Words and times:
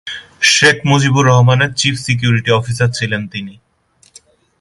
শেখ 0.53 0.77
মুজিবুর 0.85 1.25
রহমানের 1.25 1.71
chief 1.73 1.95
security 1.99 2.51
officer 2.51 2.89
ছিলেন 2.93 3.21
তিনি। 3.27 3.53